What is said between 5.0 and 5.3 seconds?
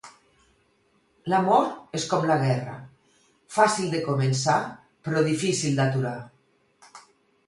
però